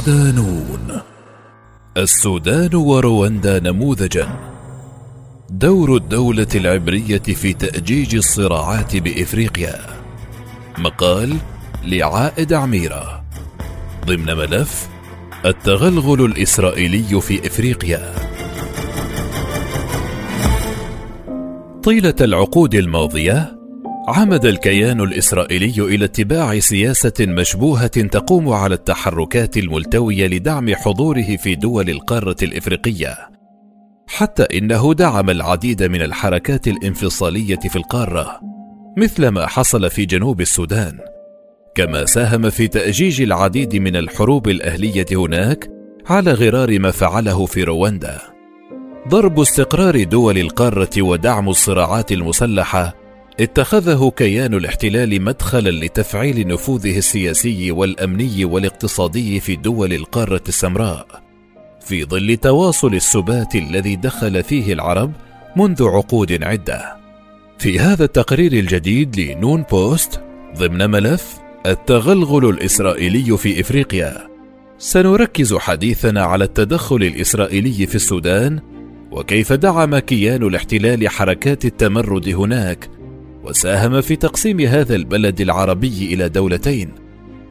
الصدانون 0.00 1.00
السودان 1.96 2.74
ورواندا 2.74 3.60
نموذجا. 3.60 4.28
دور 5.50 5.96
الدولة 5.96 6.46
العبرية 6.54 7.18
في 7.22 7.52
تأجيج 7.52 8.16
الصراعات 8.16 8.96
بإفريقيا. 8.96 9.74
مقال 10.78 11.36
لعائد 11.84 12.52
عميرة. 12.52 13.24
ضمن 14.06 14.26
ملف 14.26 14.88
التغلغل 15.44 16.24
الإسرائيلي 16.24 17.20
في 17.20 17.46
إفريقيا. 17.46 18.14
طيلة 21.82 22.16
العقود 22.20 22.74
الماضية 22.74 23.59
عمد 24.08 24.44
الكيان 24.44 25.00
الإسرائيلي 25.00 25.74
إلى 25.78 26.04
اتباع 26.04 26.58
سياسة 26.58 27.12
مشبوهة 27.20 27.86
تقوم 27.86 28.48
على 28.48 28.74
التحركات 28.74 29.56
الملتوية 29.56 30.26
لدعم 30.26 30.74
حضوره 30.74 31.36
في 31.36 31.54
دول 31.54 31.90
القارة 31.90 32.36
الإفريقية. 32.42 33.18
حتى 34.08 34.42
إنه 34.42 34.94
دعم 34.94 35.30
العديد 35.30 35.82
من 35.82 36.02
الحركات 36.02 36.68
الانفصالية 36.68 37.58
في 37.58 37.76
القارة 37.76 38.40
مثل 38.96 39.28
ما 39.28 39.46
حصل 39.46 39.90
في 39.90 40.04
جنوب 40.04 40.40
السودان. 40.40 40.98
كما 41.74 42.04
ساهم 42.04 42.50
في 42.50 42.68
تأجيج 42.68 43.22
العديد 43.22 43.76
من 43.76 43.96
الحروب 43.96 44.48
الأهلية 44.48 45.06
هناك 45.12 45.68
على 46.06 46.32
غرار 46.32 46.78
ما 46.78 46.90
فعله 46.90 47.46
في 47.46 47.64
رواندا. 47.64 48.18
ضرب 49.08 49.40
استقرار 49.40 50.04
دول 50.04 50.38
القارة 50.38 51.02
ودعم 51.02 51.48
الصراعات 51.48 52.12
المسلحة 52.12 52.99
اتخذه 53.40 54.12
كيان 54.16 54.54
الاحتلال 54.54 55.22
مدخلا 55.22 55.70
لتفعيل 55.70 56.48
نفوذه 56.48 56.98
السياسي 56.98 57.70
والأمني 57.70 58.44
والاقتصادي 58.44 59.40
في 59.40 59.56
دول 59.56 59.92
القارة 59.92 60.42
السمراء. 60.48 61.06
في 61.80 62.04
ظل 62.04 62.36
تواصل 62.36 62.94
السبات 62.94 63.54
الذي 63.54 63.96
دخل 63.96 64.42
فيه 64.42 64.72
العرب 64.72 65.12
منذ 65.56 65.84
عقود 65.84 66.42
عدة. 66.42 66.96
في 67.58 67.78
هذا 67.78 68.04
التقرير 68.04 68.52
الجديد 68.52 69.20
لنون 69.20 69.64
بوست 69.70 70.20
ضمن 70.58 70.90
ملف 70.90 71.38
التغلغل 71.66 72.48
الإسرائيلي 72.48 73.38
في 73.38 73.60
إفريقيا. 73.60 74.28
سنركز 74.78 75.54
حديثنا 75.54 76.22
على 76.22 76.44
التدخل 76.44 76.96
الإسرائيلي 76.96 77.86
في 77.86 77.94
السودان 77.94 78.60
وكيف 79.10 79.52
دعم 79.52 79.98
كيان 79.98 80.42
الاحتلال 80.42 81.08
حركات 81.08 81.64
التمرد 81.64 82.28
هناك 82.28 82.99
وساهم 83.44 84.00
في 84.00 84.16
تقسيم 84.16 84.60
هذا 84.60 84.94
البلد 84.94 85.40
العربي 85.40 86.14
إلى 86.14 86.28
دولتين 86.28 86.90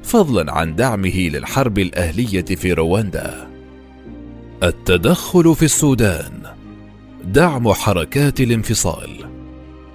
فضلا 0.04 0.54
عن 0.54 0.76
دعمه 0.76 1.18
للحرب 1.18 1.80
الأهلية 1.80 2.46
في 2.46 2.74
رواندا. 2.74 3.48
التدخل 4.64 5.56
في 5.56 5.66
السودان 5.66 6.32
دعم 7.24 7.74
حركات 7.74 8.42
الانفصال. 8.42 9.10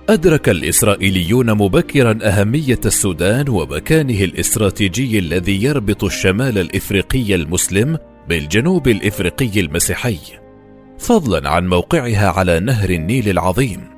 أدرك 0.09 0.49
الإسرائيليون 0.49 1.53
مبكرا 1.53 2.19
أهمية 2.23 2.81
السودان 2.87 3.49
ومكانه 3.49 4.25
الاستراتيجي 4.25 5.19
الذي 5.19 5.63
يربط 5.63 6.05
الشمال 6.05 6.59
الإفريقي 6.59 7.35
المسلم 7.35 7.99
بالجنوب 8.29 8.89
الإفريقي 8.89 9.61
المسيحي 9.61 10.19
فضلا 10.99 11.51
عن 11.51 11.69
موقعها 11.69 12.29
على 12.29 12.61
نهر 12.61 12.91
النيل 12.91 13.29
العظيم. 13.29 13.94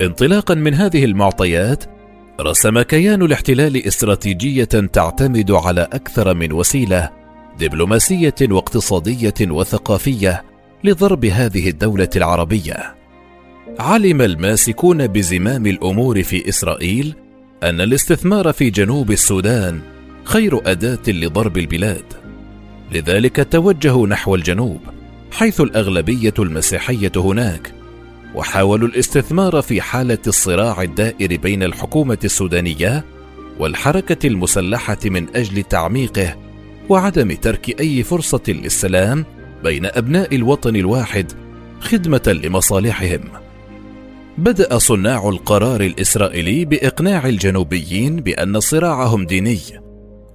انطلاقا 0.00 0.54
من 0.54 0.74
هذه 0.74 1.04
المعطيات 1.04 1.84
رسم 2.40 2.82
كيان 2.82 3.22
الاحتلال 3.22 3.86
استراتيجية 3.86 4.64
تعتمد 4.64 5.50
على 5.50 5.80
أكثر 5.92 6.34
من 6.34 6.52
وسيلة 6.52 7.10
دبلوماسية 7.60 8.34
واقتصادية 8.42 9.34
وثقافية 9.40 10.44
لضرب 10.84 11.24
هذه 11.24 11.68
الدولة 11.68 12.08
العربية. 12.16 12.94
علم 13.78 14.20
الماسكون 14.20 15.06
بزمام 15.06 15.66
الأمور 15.66 16.22
في 16.22 16.48
إسرائيل 16.48 17.14
أن 17.62 17.80
الاستثمار 17.80 18.52
في 18.52 18.70
جنوب 18.70 19.10
السودان 19.10 19.80
خير 20.24 20.70
أداة 20.70 21.08
لضرب 21.08 21.58
البلاد. 21.58 22.04
لذلك 22.92 23.48
توجهوا 23.50 24.06
نحو 24.06 24.34
الجنوب 24.34 24.80
حيث 25.32 25.60
الأغلبية 25.60 26.34
المسيحية 26.38 27.12
هناك 27.16 27.81
وحاولوا 28.34 28.88
الاستثمار 28.88 29.62
في 29.62 29.80
حالة 29.80 30.18
الصراع 30.26 30.82
الدائر 30.82 31.36
بين 31.36 31.62
الحكومة 31.62 32.18
السودانية 32.24 33.04
والحركة 33.58 34.26
المسلحة 34.26 34.98
من 35.04 35.36
أجل 35.36 35.62
تعميقه 35.62 36.36
وعدم 36.88 37.32
ترك 37.32 37.80
أي 37.80 38.02
فرصة 38.02 38.42
للسلام 38.48 39.24
بين 39.64 39.86
أبناء 39.86 40.34
الوطن 40.34 40.76
الواحد 40.76 41.32
خدمة 41.80 42.40
لمصالحهم. 42.44 43.20
بدأ 44.38 44.78
صناع 44.78 45.28
القرار 45.28 45.80
الإسرائيلي 45.80 46.64
بإقناع 46.64 47.28
الجنوبيين 47.28 48.16
بأن 48.16 48.60
صراعهم 48.60 49.26
ديني 49.26 49.58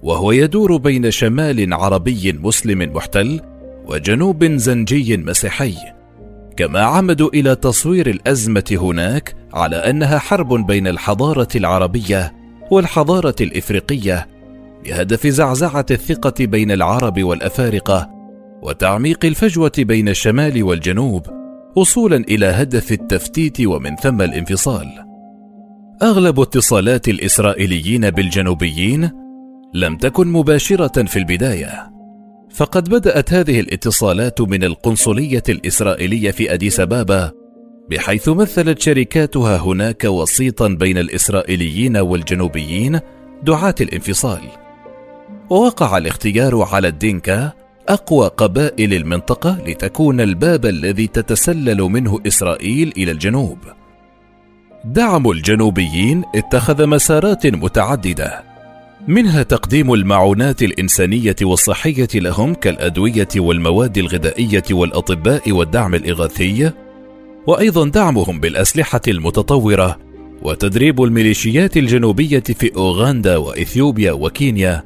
وهو 0.02 0.32
يدور 0.32 0.76
بين 0.76 1.10
شمال 1.10 1.74
عربي 1.74 2.32
مسلم 2.32 2.92
محتل 2.94 3.40
وجنوب 3.86 4.44
زنجي 4.44 5.16
مسيحي. 5.16 5.97
كما 6.58 6.80
عمدوا 6.80 7.30
إلى 7.34 7.54
تصوير 7.54 8.10
الأزمة 8.10 8.64
هناك 8.72 9.36
على 9.54 9.76
أنها 9.76 10.18
حرب 10.18 10.66
بين 10.66 10.86
الحضارة 10.86 11.48
العربية 11.56 12.34
والحضارة 12.70 13.34
الإفريقية 13.40 14.28
بهدف 14.84 15.26
زعزعة 15.26 15.86
الثقة 15.90 16.46
بين 16.46 16.70
العرب 16.70 17.22
والأفارقة 17.22 18.10
وتعميق 18.62 19.24
الفجوة 19.24 19.72
بين 19.78 20.08
الشمال 20.08 20.62
والجنوب 20.62 21.26
وصولا 21.76 22.16
إلى 22.16 22.46
هدف 22.46 22.92
التفتيت 22.92 23.60
ومن 23.60 23.96
ثم 23.96 24.22
الانفصال. 24.22 24.88
أغلب 26.02 26.40
اتصالات 26.40 27.08
الإسرائيليين 27.08 28.10
بالجنوبيين 28.10 29.10
لم 29.74 29.96
تكن 29.96 30.26
مباشرة 30.26 31.04
في 31.04 31.18
البداية. 31.18 31.97
فقد 32.54 32.88
بدأت 32.88 33.32
هذه 33.32 33.60
الاتصالات 33.60 34.40
من 34.40 34.64
القنصلية 34.64 35.42
الإسرائيلية 35.48 36.30
في 36.30 36.54
أديس 36.54 36.80
أبابا 36.80 37.32
بحيث 37.90 38.28
مثلت 38.28 38.80
شركاتها 38.80 39.56
هناك 39.56 40.04
وسيطا 40.04 40.68
بين 40.68 40.98
الإسرائيليين 40.98 41.96
والجنوبيين 41.96 43.00
دعاة 43.42 43.74
الانفصال. 43.80 44.40
ووقع 45.50 45.98
الاختيار 45.98 46.62
على 46.62 46.88
الدينكا 46.88 47.52
أقوى 47.88 48.28
قبائل 48.28 48.94
المنطقة 48.94 49.58
لتكون 49.66 50.20
الباب 50.20 50.66
الذي 50.66 51.06
تتسلل 51.06 51.82
منه 51.82 52.20
إسرائيل 52.26 52.92
إلى 52.96 53.10
الجنوب. 53.10 53.58
دعم 54.84 55.30
الجنوبيين 55.30 56.24
اتخذ 56.34 56.86
مسارات 56.86 57.46
متعددة 57.46 58.47
منها 59.08 59.42
تقديم 59.42 59.92
المعونات 59.92 60.62
الإنسانية 60.62 61.36
والصحية 61.42 62.08
لهم 62.14 62.54
كالأدوية 62.54 63.28
والمواد 63.36 63.98
الغذائية 63.98 64.64
والأطباء 64.70 65.52
والدعم 65.52 65.94
الإغاثي 65.94 66.70
وأيضا 67.46 67.88
دعمهم 67.88 68.40
بالأسلحة 68.40 69.00
المتطورة 69.08 69.98
وتدريب 70.42 71.02
الميليشيات 71.02 71.76
الجنوبية 71.76 72.40
في 72.40 72.76
أوغندا 72.76 73.36
وإثيوبيا 73.36 74.12
وكينيا 74.12 74.84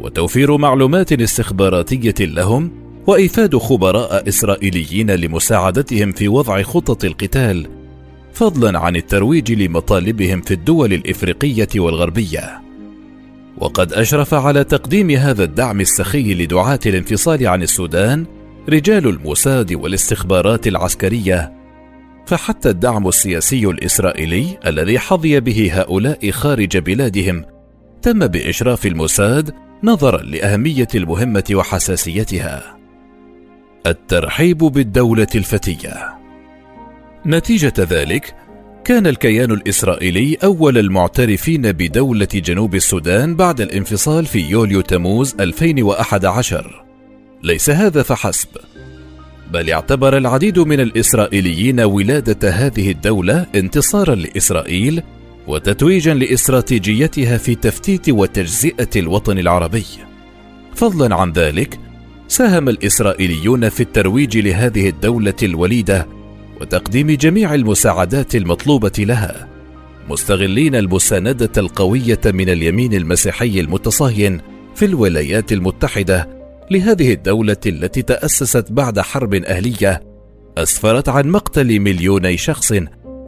وتوفير 0.00 0.56
معلومات 0.56 1.12
استخباراتية 1.12 2.26
لهم 2.26 2.70
وإيفاد 3.06 3.56
خبراء 3.56 4.28
إسرائيليين 4.28 5.10
لمساعدتهم 5.10 6.12
في 6.12 6.28
وضع 6.28 6.62
خطط 6.62 7.04
القتال 7.04 7.66
فضلا 8.32 8.78
عن 8.78 8.96
الترويج 8.96 9.52
لمطالبهم 9.52 10.40
في 10.40 10.54
الدول 10.54 10.92
الإفريقية 10.92 11.68
والغربية. 11.76 12.69
وقد 13.60 13.92
أشرف 13.92 14.34
على 14.34 14.64
تقديم 14.64 15.10
هذا 15.10 15.44
الدعم 15.44 15.80
السخي 15.80 16.34
لدعاة 16.34 16.78
الانفصال 16.86 17.46
عن 17.46 17.62
السودان 17.62 18.26
رجال 18.68 19.06
الموساد 19.08 19.72
والاستخبارات 19.72 20.66
العسكرية 20.66 21.52
فحتى 22.26 22.70
الدعم 22.70 23.08
السياسي 23.08 23.66
الإسرائيلي 23.66 24.58
الذي 24.66 24.98
حظي 24.98 25.40
به 25.40 25.70
هؤلاء 25.72 26.30
خارج 26.30 26.78
بلادهم 26.78 27.44
تم 28.02 28.26
بإشراف 28.26 28.86
الموساد 28.86 29.54
نظرا 29.84 30.22
لأهمية 30.22 30.88
المهمة 30.94 31.44
وحساسيتها. 31.52 32.78
الترحيب 33.86 34.58
بالدولة 34.58 35.26
الفتية 35.34 36.18
نتيجة 37.26 37.72
ذلك 37.78 38.34
كان 38.84 39.06
الكيان 39.06 39.50
الإسرائيلي 39.50 40.36
أول 40.44 40.78
المعترفين 40.78 41.72
بدولة 41.72 42.28
جنوب 42.34 42.74
السودان 42.74 43.36
بعد 43.36 43.60
الانفصال 43.60 44.26
في 44.26 44.38
يوليو 44.38 44.80
تموز 44.80 45.34
2011 45.40 46.84
ليس 47.42 47.70
هذا 47.70 48.02
فحسب 48.02 48.48
بل 49.52 49.70
اعتبر 49.70 50.16
العديد 50.16 50.58
من 50.58 50.80
الإسرائيليين 50.80 51.80
ولادة 51.80 52.50
هذه 52.50 52.90
الدولة 52.90 53.46
انتصارا 53.54 54.14
لإسرائيل 54.14 55.02
وتتويجا 55.46 56.14
لإستراتيجيتها 56.14 57.38
في 57.38 57.54
تفتيت 57.54 58.08
وتجزئة 58.08 58.88
الوطن 58.96 59.38
العربي. 59.38 59.84
فضلا 60.74 61.14
عن 61.14 61.32
ذلك 61.32 61.78
ساهم 62.28 62.68
الإسرائيليون 62.68 63.68
في 63.68 63.80
الترويج 63.80 64.38
لهذه 64.38 64.88
الدولة 64.88 65.34
الوليدة 65.42 66.19
وتقديم 66.60 67.10
جميع 67.10 67.54
المساعدات 67.54 68.34
المطلوبة 68.34 68.92
لها. 68.98 69.48
مستغلين 70.08 70.74
المساندة 70.74 71.50
القوية 71.56 72.20
من 72.26 72.48
اليمين 72.48 72.94
المسيحي 72.94 73.60
المتصهين 73.60 74.40
في 74.74 74.84
الولايات 74.84 75.52
المتحدة 75.52 76.28
لهذه 76.70 77.12
الدولة 77.12 77.56
التي 77.66 78.02
تأسست 78.02 78.72
بعد 78.72 79.00
حرب 79.00 79.34
أهلية 79.34 80.02
أسفرت 80.58 81.08
عن 81.08 81.28
مقتل 81.28 81.80
مليوني 81.80 82.36
شخص 82.36 82.74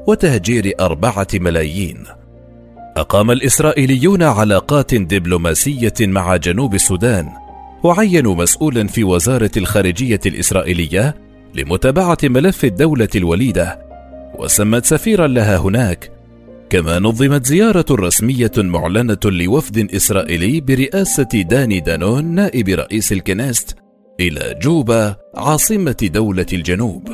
وتهجير 0.06 0.72
أربعة 0.80 1.26
ملايين. 1.34 2.04
أقام 2.96 3.30
الإسرائيليون 3.30 4.22
علاقات 4.22 4.94
دبلوماسية 4.94 5.94
مع 6.00 6.36
جنوب 6.36 6.74
السودان 6.74 7.28
وعينوا 7.82 8.34
مسؤولا 8.34 8.86
في 8.86 9.04
وزارة 9.04 9.50
الخارجية 9.56 10.20
الإسرائيلية 10.26 11.14
لمتابعة 11.54 12.18
ملف 12.24 12.64
الدولة 12.64 13.08
الوليدة 13.16 13.86
وسمت 14.38 14.84
سفيرا 14.84 15.26
لها 15.26 15.56
هناك 15.56 16.12
كما 16.70 16.98
نظمت 16.98 17.46
زيارة 17.46 17.84
رسمية 17.90 18.52
معلنة 18.56 19.18
لوفد 19.24 19.94
إسرائيلي 19.94 20.60
برئاسة 20.60 21.22
داني 21.22 21.80
دانون 21.80 22.24
نائب 22.24 22.68
رئيس 22.68 23.12
الكنيست 23.12 23.76
إلى 24.20 24.58
جوبا 24.62 25.16
عاصمة 25.36 25.96
دولة 26.02 26.46
الجنوب. 26.52 27.08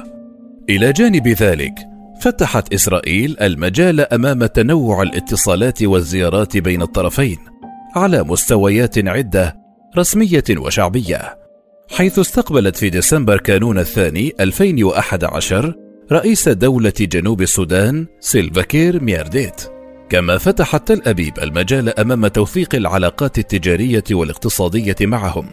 إلى 0.71 0.93
جانب 0.93 1.29
ذلك 1.29 1.75
فتحت 2.21 2.75
إسرائيل 2.75 3.37
المجال 3.41 4.13
أمام 4.13 4.47
تنوع 4.47 5.03
الاتصالات 5.03 5.83
والزيارات 5.83 6.57
بين 6.57 6.83
الطرفين 6.83 7.39
على 7.97 8.23
مستويات 8.23 9.09
عدة 9.09 9.57
رسمية 9.97 10.45
وشعبية. 10.51 11.39
حيث 11.91 12.19
استقبلت 12.19 12.77
في 12.77 12.91
ديسمبر 12.91 13.39
كانون 13.39 13.79
الثاني 13.79 14.33
2011 14.41 15.75
رئيس 16.13 16.49
دولة 16.49 16.93
جنوب 17.01 17.43
السودان 17.43 18.07
سيلفاكير 18.21 19.03
ميارديت. 19.03 19.63
كما 20.09 20.39
فتحت 20.39 20.89
تل 20.89 21.03
أبيب 21.07 21.39
المجال 21.39 21.99
أمام 22.01 22.27
توثيق 22.27 22.75
العلاقات 22.75 23.39
التجارية 23.39 24.05
والاقتصادية 24.11 24.97
معهم. 25.01 25.51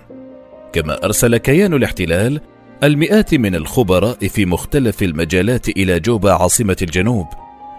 كما 0.73 1.05
أرسل 1.05 1.37
كيان 1.37 1.73
الاحتلال 1.73 2.41
المئات 2.83 3.35
من 3.35 3.55
الخبراء 3.55 4.27
في 4.27 4.45
مختلف 4.45 5.03
المجالات 5.03 5.69
إلى 5.69 5.99
جوبا 5.99 6.31
عاصمة 6.31 6.77
الجنوب 6.81 7.27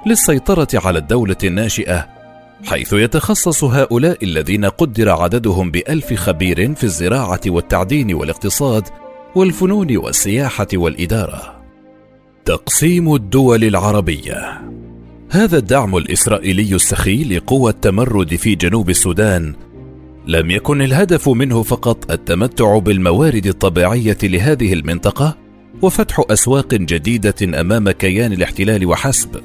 للسيطرة 0.06 0.68
على 0.74 0.98
الدولة 0.98 1.36
الناشئة 1.44 2.15
حيث 2.64 2.92
يتخصص 2.92 3.64
هؤلاء 3.64 4.24
الذين 4.24 4.64
قدر 4.64 5.10
عددهم 5.10 5.70
بألف 5.70 6.14
خبير 6.14 6.74
في 6.74 6.84
الزراعة 6.84 7.40
والتعدين 7.46 8.14
والاقتصاد 8.14 8.88
والفنون 9.34 9.96
والسياحة 9.96 10.68
والإدارة. 10.74 11.56
تقسيم 12.44 13.14
الدول 13.14 13.64
العربية 13.64 14.60
هذا 15.30 15.58
الدعم 15.58 15.96
الإسرائيلي 15.96 16.74
السخي 16.74 17.24
لقوى 17.24 17.70
التمرد 17.70 18.34
في 18.34 18.54
جنوب 18.54 18.90
السودان 18.90 19.54
لم 20.26 20.50
يكن 20.50 20.82
الهدف 20.82 21.28
منه 21.28 21.62
فقط 21.62 22.10
التمتع 22.10 22.78
بالموارد 22.78 23.46
الطبيعية 23.46 24.18
لهذه 24.22 24.72
المنطقة 24.72 25.36
وفتح 25.82 26.22
أسواق 26.30 26.74
جديدة 26.74 27.60
أمام 27.60 27.90
كيان 27.90 28.32
الاحتلال 28.32 28.86
وحسب. 28.86 29.40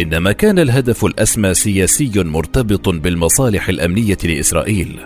إنما 0.00 0.32
كان 0.32 0.58
الهدف 0.58 1.04
الأسمى 1.04 1.54
سياسي 1.54 2.12
مرتبط 2.16 2.88
بالمصالح 2.88 3.68
الأمنية 3.68 4.18
لإسرائيل. 4.24 5.00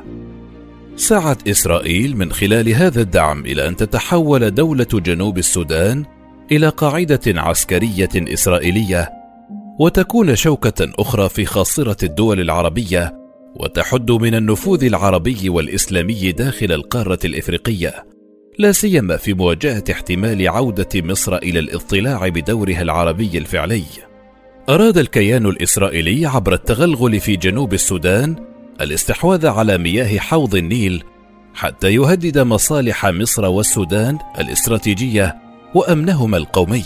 سعت 0.97 1.49
إسرائيل 1.49 2.17
من 2.17 2.33
خلال 2.33 2.69
هذا 2.69 3.01
الدعم 3.01 3.41
إلى 3.41 3.69
أن 3.69 3.77
تتحول 3.77 4.55
دولة 4.55 4.87
جنوب 4.93 5.39
السودان 5.39 6.05
إلى 6.53 6.69
قاعدة 6.69 7.21
عسكرية 7.27 8.09
إسرائيلية 8.17 9.11
وتكون 9.81 10.37
شوكة 10.37 10.93
أخرى 10.99 11.29
في 11.29 11.45
خاصرة 11.45 12.05
الدول 12.05 12.41
العربية 12.41 13.15
وتحد 13.57 14.11
من 14.11 14.35
النفوذ 14.35 14.85
العربي 14.85 15.49
والإسلامي 15.49 16.33
داخل 16.33 16.73
القارة 16.73 17.19
الإفريقية 17.25 18.05
لا 18.59 18.73
سيما 18.73 19.17
في 19.17 19.35
مواجهة 19.35 19.85
احتمال 19.91 20.49
عودة 20.49 20.89
مصر 20.95 21.37
إلى 21.37 21.59
الاطلاع 21.59 22.29
بدورها 22.29 22.83
العربي 22.83 23.39
الفعلي. 23.39 23.85
أراد 24.69 24.99
الكيان 24.99 25.47
الإسرائيلي 25.47 26.27
عبر 26.27 26.53
التغلغل 26.53 27.21
في 27.21 27.37
جنوب 27.37 27.75
السودان 27.75 28.37
الاستحواذ 28.81 29.47
على 29.47 29.79
مياه 29.79 30.19
حوض 30.19 30.55
النيل 30.55 31.05
حتى 31.55 31.95
يهدد 31.95 32.39
مصالح 32.39 33.07
مصر 33.07 33.45
والسودان 33.45 34.19
الاستراتيجية 34.39 35.37
وأمنهما 35.75 36.37
القومي، 36.37 36.85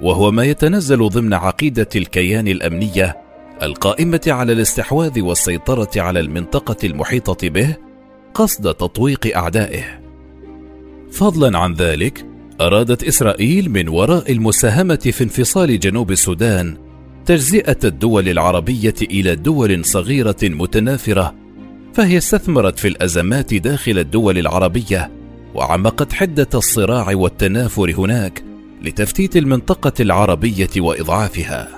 وهو 0.00 0.30
ما 0.30 0.44
يتنزل 0.44 1.08
ضمن 1.08 1.34
عقيدة 1.34 1.88
الكيان 1.96 2.48
الأمنية 2.48 3.16
القائمة 3.62 4.20
على 4.26 4.52
الاستحواذ 4.52 5.20
والسيطرة 5.20 5.90
على 5.96 6.20
المنطقة 6.20 6.86
المحيطة 6.86 7.48
به 7.48 7.76
قصد 8.34 8.74
تطويق 8.74 9.36
أعدائه. 9.36 10.00
فضلا 11.12 11.58
عن 11.58 11.74
ذلك، 11.74 12.26
أرادت 12.60 13.04
إسرائيل 13.04 13.70
من 13.70 13.88
وراء 13.88 14.32
المساهمة 14.32 14.96
في 14.96 15.24
انفصال 15.24 15.80
جنوب 15.80 16.10
السودان 16.10 16.89
تجزئة 17.30 17.76
الدول 17.84 18.28
العربية 18.28 18.94
إلى 19.02 19.36
دول 19.36 19.84
صغيرة 19.84 20.36
متنافرة 20.42 21.34
فهي 21.94 22.18
استثمرت 22.18 22.78
في 22.78 22.88
الأزمات 22.88 23.54
داخل 23.54 23.98
الدول 23.98 24.38
العربية 24.38 25.10
وعمقت 25.54 26.12
حدة 26.12 26.48
الصراع 26.54 27.14
والتنافر 27.14 27.94
هناك 27.98 28.44
لتفتيت 28.82 29.36
المنطقة 29.36 29.92
العربية 30.00 30.70
وإضعافها. 30.76 31.68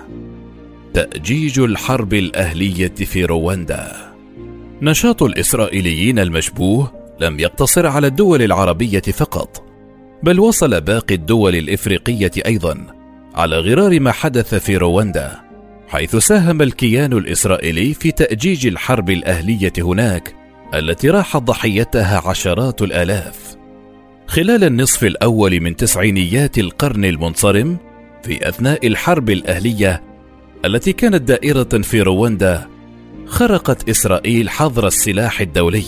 تأجيج 0.94 1.60
الحرب 1.60 2.14
الأهلية 2.14 2.94
في 2.94 3.24
رواندا. 3.24 3.92
نشاط 4.82 5.22
الإسرائيليين 5.22 6.18
المشبوه 6.18 6.92
لم 7.20 7.40
يقتصر 7.40 7.86
على 7.86 8.06
الدول 8.06 8.42
العربية 8.42 9.00
فقط 9.00 9.64
بل 10.22 10.40
وصل 10.40 10.80
باقي 10.80 11.14
الدول 11.14 11.56
الإفريقية 11.56 12.32
أيضا 12.46 12.86
على 13.34 13.58
غرار 13.58 14.00
ما 14.00 14.12
حدث 14.12 14.54
في 14.54 14.76
رواندا. 14.76 15.51
حيث 15.92 16.16
ساهم 16.16 16.62
الكيان 16.62 17.12
الإسرائيلي 17.12 17.94
في 17.94 18.12
تأجيج 18.12 18.66
الحرب 18.66 19.10
الأهلية 19.10 19.72
هناك 19.78 20.34
التي 20.74 21.10
راح 21.10 21.36
ضحيتها 21.36 22.28
عشرات 22.28 22.82
الآلاف. 22.82 23.56
خلال 24.26 24.64
النصف 24.64 25.04
الأول 25.04 25.60
من 25.60 25.76
تسعينيات 25.76 26.58
القرن 26.58 27.04
المنصرم 27.04 27.76
في 28.22 28.48
أثناء 28.48 28.86
الحرب 28.86 29.30
الأهلية 29.30 30.02
التي 30.64 30.92
كانت 30.92 31.22
دائرة 31.22 31.82
في 31.82 32.02
رواندا 32.02 32.68
خرقت 33.26 33.88
إسرائيل 33.88 34.50
حظر 34.50 34.86
السلاح 34.86 35.40
الدولي 35.40 35.84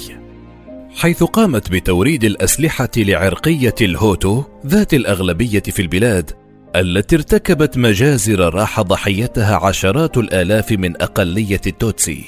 حيث 0.96 1.22
قامت 1.22 1.70
بتوريد 1.70 2.24
الأسلحة 2.24 2.90
لعرقية 2.96 3.74
الهوتو 3.80 4.42
ذات 4.66 4.94
الأغلبية 4.94 5.62
في 5.62 5.82
البلاد 5.82 6.43
التي 6.76 7.16
ارتكبت 7.16 7.78
مجازر 7.78 8.54
راح 8.54 8.80
ضحيتها 8.80 9.56
عشرات 9.56 10.16
الآلاف 10.16 10.72
من 10.72 11.02
أقلية 11.02 11.60
التوتسي. 11.66 12.24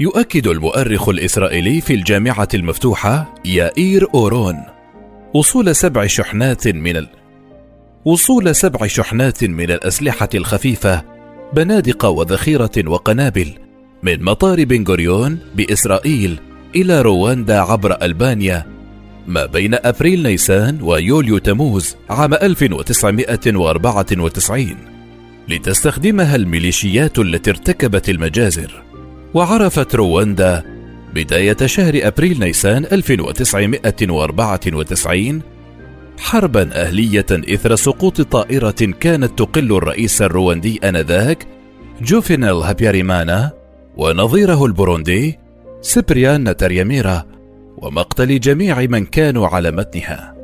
يؤكد 0.00 0.46
المؤرخ 0.46 1.08
الإسرائيلي 1.08 1.80
في 1.80 1.94
الجامعة 1.94 2.48
المفتوحة 2.54 3.34
يائير 3.44 4.06
أورون 4.14 4.56
وصول 5.34 5.76
سبع 5.76 6.06
شحنات 6.06 6.68
من 6.68 6.96
ال... 6.96 7.08
وصول 8.04 8.54
سبع 8.54 8.86
شحنات 8.86 9.44
من 9.44 9.70
الأسلحة 9.70 10.28
الخفيفة 10.34 11.04
بنادق 11.52 12.04
وذخيرة 12.04 12.70
وقنابل 12.86 13.52
من 14.02 14.22
مطار 14.22 14.64
بن 14.64 14.84
غوريون 14.88 15.38
بإسرائيل 15.54 16.40
إلى 16.76 17.02
رواندا 17.02 17.60
عبر 17.60 18.02
ألبانيا 18.02 18.75
ما 19.26 19.46
بين 19.46 19.74
أبريل 19.74 20.22
نيسان 20.22 20.82
ويوليو 20.82 21.38
تموز 21.38 21.96
عام 22.10 22.34
1994 22.34 24.76
لتستخدمها 25.48 26.36
الميليشيات 26.36 27.18
التي 27.18 27.50
ارتكبت 27.50 28.08
المجازر 28.08 28.82
وعرفت 29.34 29.94
رواندا 29.94 30.62
بداية 31.14 31.56
شهر 31.64 32.00
أبريل 32.02 32.40
نيسان 32.40 32.84
1994 32.92 35.42
حربا 36.18 36.70
أهلية 36.72 37.26
إثر 37.30 37.74
سقوط 37.74 38.20
طائرة 38.20 38.94
كانت 39.00 39.38
تقل 39.38 39.76
الرئيس 39.76 40.22
الرواندي 40.22 40.80
آنذاك 40.84 41.46
جوفينال 42.02 42.56
هابياريمانا 42.56 43.52
ونظيره 43.96 44.64
البوروندي 44.64 45.38
سيبريان 45.80 46.48
نتارياميرا 46.48 47.35
ومقتل 47.78 48.40
جميع 48.40 48.80
من 48.80 49.06
كانوا 49.06 49.48
على 49.48 49.70
متنها 49.70 50.34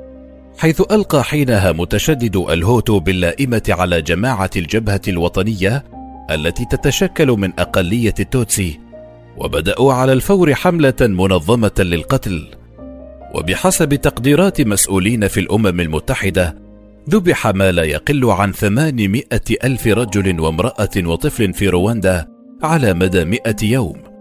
حيث 0.59 0.81
ألقى 0.81 1.25
حينها 1.25 1.73
متشدد 1.73 2.37
الهوتو 2.37 3.01
باللائمة 3.01 3.63
على 3.69 4.03
جماعة 4.03 4.51
الجبهة 4.57 5.01
الوطنية 5.09 5.85
التي 6.31 6.65
تتشكل 6.65 7.27
من 7.27 7.53
أقلية 7.59 8.15
التوتسي 8.21 8.81
وبدأوا 9.37 9.93
على 9.93 10.13
الفور 10.13 10.55
حملة 10.55 10.95
منظمة 11.01 11.73
للقتل. 11.79 12.49
وبحسب 13.35 13.95
تقديرات 13.95 14.61
مسؤولين 14.61 15.29
في 15.29 15.41
الأمم 15.41 15.81
المتحدة 15.81 16.57
ذبح 17.11 17.47
ما 17.47 17.73
لا 17.73 17.83
يقل 17.83 18.25
عن 18.25 18.53
ثمانمائة 18.53 19.57
ألف 19.65 19.87
رجل 19.87 20.41
وامرأة 20.41 20.91
وطفل 20.97 21.53
في 21.53 21.69
رواندا 21.69 22.27
على 22.63 22.95
مدى 22.95 23.25
مئة 23.25 23.57
يوم. 23.63 24.12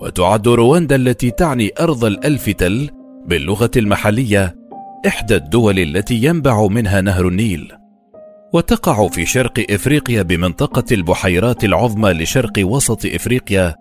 وتعد 0.00 0.48
رواندا 0.48 0.96
التي 0.96 1.30
تعني 1.30 1.70
أرض 1.80 2.04
الألف 2.04 2.50
تل 2.50 2.90
باللغة 3.26 3.70
المحلية 3.76 4.56
إحدى 5.06 5.36
الدول 5.36 5.78
التي 5.78 6.14
ينبع 6.14 6.66
منها 6.66 7.00
نهر 7.00 7.28
النيل. 7.28 7.72
وتقع 8.52 9.08
في 9.08 9.26
شرق 9.26 9.66
إفريقيا 9.70 10.22
بمنطقة 10.22 10.84
البحيرات 10.92 11.64
العظمى 11.64 12.10
لشرق 12.10 12.52
وسط 12.58 13.06
إفريقيا. 13.06 13.74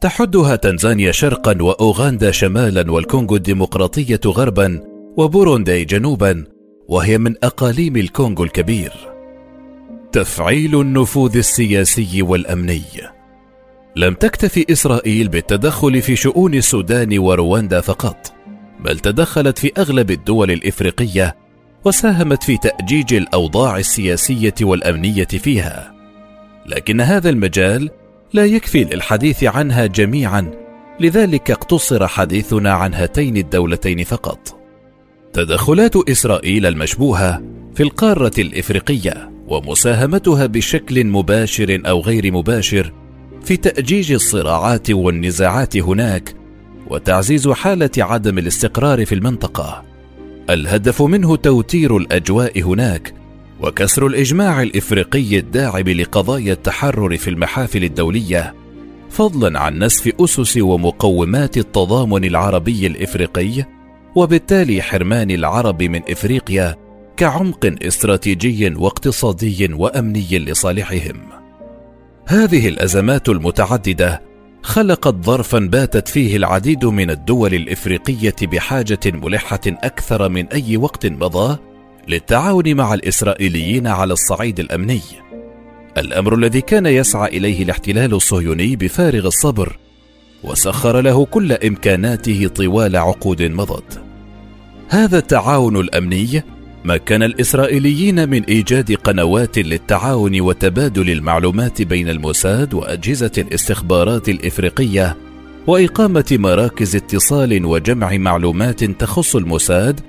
تحدها 0.00 0.56
تنزانيا 0.56 1.12
شرقا 1.12 1.62
وأوغندا 1.62 2.30
شمالا 2.30 2.92
والكونغو 2.92 3.36
الديمقراطية 3.36 4.20
غربا 4.26 4.80
وبوروندي 5.16 5.84
جنوبا 5.84 6.44
وهي 6.88 7.18
من 7.18 7.34
أقاليم 7.44 7.96
الكونغو 7.96 8.44
الكبير. 8.44 8.92
تفعيل 10.12 10.80
النفوذ 10.80 11.36
السياسي 11.36 12.22
والأمني. 12.22 12.82
لم 13.96 14.14
تكتفي 14.14 14.72
إسرائيل 14.72 15.28
بالتدخل 15.28 16.02
في 16.02 16.16
شؤون 16.16 16.54
السودان 16.54 17.18
ورواندا 17.18 17.80
فقط 17.80 18.32
بل 18.84 18.98
تدخلت 18.98 19.58
في 19.58 19.72
أغلب 19.78 20.10
الدول 20.10 20.50
الإفريقية 20.50 21.36
وساهمت 21.84 22.42
في 22.42 22.56
تأجيج 22.56 23.14
الأوضاع 23.14 23.78
السياسية 23.78 24.54
والأمنية 24.62 25.24
فيها. 25.24 25.94
لكن 26.66 27.00
هذا 27.00 27.30
المجال 27.30 27.90
لا 28.32 28.44
يكفي 28.44 28.84
للحديث 28.84 29.44
عنها 29.44 29.86
جميعا 29.86 30.50
لذلك 31.00 31.50
اقتصر 31.50 32.06
حديثنا 32.06 32.72
عن 32.72 32.94
هاتين 32.94 33.36
الدولتين 33.36 34.04
فقط. 34.04 34.60
تدخلات 35.32 35.96
إسرائيل 35.96 36.66
المشبوهة 36.66 37.42
في 37.74 37.82
القارة 37.82 38.32
الإفريقية 38.38 39.30
ومساهمتها 39.48 40.46
بشكل 40.46 41.04
مباشر 41.04 41.82
أو 41.86 42.00
غير 42.00 42.32
مباشر 42.32 42.92
في 43.44 43.56
تأجيج 43.56 44.12
الصراعات 44.12 44.90
والنزاعات 44.90 45.76
هناك 45.76 46.34
وتعزيز 46.86 47.48
حالة 47.48 47.90
عدم 47.98 48.38
الاستقرار 48.38 49.06
في 49.06 49.14
المنطقة. 49.14 49.82
الهدف 50.50 51.02
منه 51.02 51.36
توتير 51.36 51.96
الأجواء 51.96 52.62
هناك 52.62 53.14
وكسر 53.60 54.06
الإجماع 54.06 54.62
الإفريقي 54.62 55.38
الداعم 55.38 55.88
لقضايا 55.88 56.52
التحرر 56.52 57.16
في 57.16 57.30
المحافل 57.30 57.84
الدولية 57.84 58.54
فضلا 59.10 59.60
عن 59.60 59.78
نسف 59.78 60.12
أسس 60.20 60.56
ومقومات 60.56 61.56
التضامن 61.56 62.24
العربي 62.24 62.86
الإفريقي 62.86 63.64
وبالتالي 64.14 64.82
حرمان 64.82 65.30
العرب 65.30 65.82
من 65.82 66.00
إفريقيا 66.10 66.76
كعمق 67.16 67.74
استراتيجي 67.82 68.74
واقتصادي 68.74 69.74
وأمني 69.74 70.38
لصالحهم. 70.38 71.41
هذه 72.26 72.68
الأزمات 72.68 73.28
المتعددة 73.28 74.22
خلقت 74.62 75.14
ظرفا 75.24 75.58
باتت 75.58 76.08
فيه 76.08 76.36
العديد 76.36 76.84
من 76.84 77.10
الدول 77.10 77.54
الإفريقية 77.54 78.34
بحاجة 78.42 79.00
ملحة 79.06 79.60
أكثر 79.66 80.28
من 80.28 80.46
أي 80.46 80.76
وقت 80.76 81.06
مضى 81.06 81.58
للتعاون 82.08 82.74
مع 82.74 82.94
الإسرائيليين 82.94 83.86
على 83.86 84.12
الصعيد 84.12 84.60
الأمني. 84.60 85.00
الأمر 85.98 86.34
الذي 86.34 86.60
كان 86.60 86.86
يسعى 86.86 87.36
إليه 87.36 87.62
الاحتلال 87.62 88.14
الصهيوني 88.14 88.76
بفارغ 88.76 89.26
الصبر 89.26 89.78
وسخر 90.44 91.00
له 91.00 91.24
كل 91.24 91.52
إمكاناته 91.52 92.48
طوال 92.48 92.96
عقود 92.96 93.42
مضت. 93.42 94.02
هذا 94.88 95.18
التعاون 95.18 95.76
الأمني 95.76 96.42
مكن 96.84 97.22
الإسرائيليين 97.22 98.28
من 98.28 98.44
إيجاد 98.44 98.92
قنوات 98.92 99.58
للتعاون 99.58 100.40
وتبادل 100.40 101.10
المعلومات 101.10 101.82
بين 101.82 102.08
الموساد 102.08 102.74
وأجهزة 102.74 103.32
الاستخبارات 103.38 104.28
الإفريقية 104.28 105.16
وإقامة 105.66 106.24
مراكز 106.30 106.96
اتصال 106.96 107.64
وجمع 107.64 108.16
معلومات 108.16 108.84
تخص 108.84 109.36
الموساد 109.36 110.00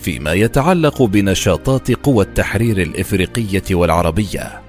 فيما 0.00 0.32
يتعلق 0.32 1.02
بنشاطات 1.02 1.92
قوى 1.92 2.24
التحرير 2.24 2.82
الإفريقية 2.82 3.62
والعربية. 3.70 4.60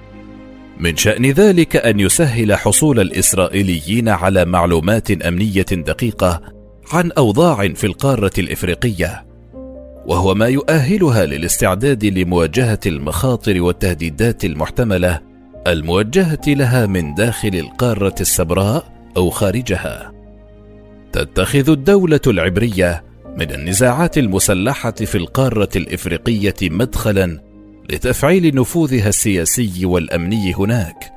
من 0.80 0.98
شأن 0.98 1.26
ذلك 1.26 1.76
أن 1.76 2.00
يسهل 2.00 2.56
حصول 2.56 3.00
الإسرائيليين 3.00 4.10
على 4.10 4.46
معلومات 4.46 5.12
أمنية 5.12 5.66
دقيقة 5.72 6.42
عن 6.92 7.12
أوضاع 7.12 7.68
في 7.68 7.84
القارة 7.84 8.32
الإفريقية. 8.38 9.31
وهو 10.06 10.36
ما 10.36 10.48
يؤهلها 10.48 11.26
للاستعداد 11.26 12.06
لمواجهة 12.06 12.80
المخاطر 12.86 13.62
والتهديدات 13.62 14.46
المحتملة 14.46 15.22
الموجهة 15.68 16.42
لها 16.48 16.86
من 16.86 17.14
داخل 17.14 17.56
القارة 17.56 18.16
السبراء 18.22 18.94
أو 19.18 19.30
خارجها. 19.30 20.12
تتخذ 21.12 21.70
الدولة 21.70 22.20
العبرية 22.28 23.04
من 23.38 23.52
النزاعات 23.52 24.18
المسلحة 24.18 24.92
في 24.92 25.16
القارة 25.16 25.70
الإفريقية 25.76 26.56
مدخلا 26.62 27.42
لتفعيل 27.90 28.56
نفوذها 28.56 29.10
السياسي 29.10 29.86
والأمني 29.86 30.54
هناك. 30.54 31.12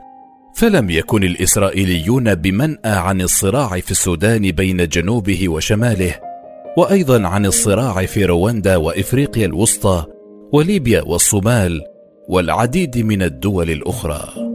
فلم 0.55 0.91
يكن 0.91 1.25
الإسرائيليون 1.25 2.35
بمنأى 2.35 2.93
عن 2.93 3.21
الصراع 3.21 3.81
في 3.81 3.91
السودان 3.91 4.51
بين 4.51 4.89
جنوبه 4.89 5.49
وشماله 5.49 6.24
وأيضا 6.77 7.27
عن 7.29 7.47
الصراع 7.47 8.07
في 8.07 8.25
رواندا 8.25 8.77
وإفريقيا 8.77 9.47
الوسطى 9.47 10.05
وليبيا 10.53 11.03
والصومال 11.03 11.83
والعديد 12.29 12.99
من 12.99 13.23
الدول 13.23 13.71
الأخرى. 13.71 14.54